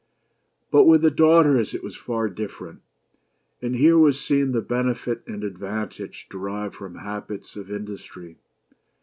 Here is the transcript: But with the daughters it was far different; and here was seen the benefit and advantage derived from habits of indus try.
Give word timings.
But 0.71 0.85
with 0.85 1.03
the 1.03 1.11
daughters 1.11 1.75
it 1.75 1.83
was 1.83 1.95
far 1.95 2.27
different; 2.27 2.81
and 3.61 3.75
here 3.75 3.99
was 3.99 4.19
seen 4.19 4.51
the 4.51 4.59
benefit 4.59 5.21
and 5.27 5.43
advantage 5.43 6.25
derived 6.27 6.73
from 6.73 6.95
habits 6.95 7.55
of 7.55 7.69
indus 7.69 8.01
try. 8.03 8.35